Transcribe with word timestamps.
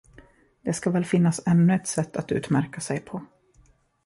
Det 0.61 0.73
ska 0.73 0.89
väl 0.89 1.05
finnas 1.05 1.41
ännu 1.47 1.73
ett 1.75 1.87
sätt 1.87 2.17
att 2.17 2.31
utmärka 2.31 2.81
sig 2.81 2.99
på. 2.99 3.21